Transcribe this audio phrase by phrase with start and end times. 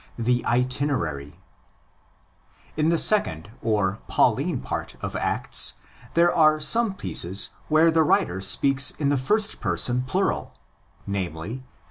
[0.17, 1.39] The Itanerary.
[2.75, 5.75] In the second or Pauline part of Acts
[6.15, 11.63] there are some pieces where the writer speaks in the first person plural—namely, xvi.